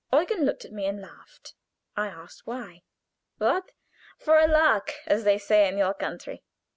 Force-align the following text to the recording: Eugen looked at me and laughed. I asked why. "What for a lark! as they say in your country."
Eugen 0.11 0.45
looked 0.47 0.65
at 0.65 0.71
me 0.71 0.87
and 0.87 0.99
laughed. 0.99 1.53
I 1.95 2.07
asked 2.07 2.47
why. 2.47 2.81
"What 3.37 3.71
for 4.17 4.39
a 4.39 4.47
lark! 4.47 4.95
as 5.05 5.25
they 5.25 5.37
say 5.37 5.67
in 5.67 5.77
your 5.77 5.93
country." 5.93 6.41